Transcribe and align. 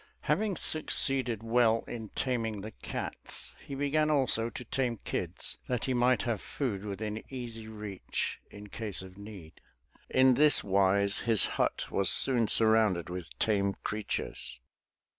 Having 0.21 0.55
succeeded 0.57 1.43
well 1.43 1.83
in 1.87 2.09
taming 2.15 2.61
the 2.61 2.71
cats, 2.71 3.53
he 3.63 3.75
began 3.75 4.09
also 4.09 4.49
to 4.49 4.65
tame 4.65 4.97
kids 4.97 5.59
that 5.67 5.85
he 5.85 5.93
might 5.93 6.23
have 6.23 6.41
food 6.41 6.83
within 6.83 7.23
easy 7.29 7.67
reach 7.67 8.39
in 8.49 8.65
case 8.69 9.03
of 9.03 9.19
need. 9.19 9.61
In 10.09 10.33
this 10.33 10.63
wise 10.63 11.19
his 11.19 11.45
hut 11.45 11.85
was 11.91 12.09
soon 12.09 12.47
surrounded 12.47 13.11
with 13.11 13.37
tame 13.37 13.75
creatures. 13.83 14.59